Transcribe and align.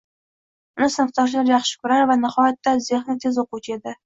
Uni 0.79 0.87
sinfdoshlari 0.93 1.53
yaxshi 1.53 1.77
ko`rar 1.83 2.09
va 2.13 2.17
nihoyatda 2.23 2.75
zehni 2.89 3.19
tez 3.29 3.41
o`quvchi 3.47 3.79
edi 3.79 3.97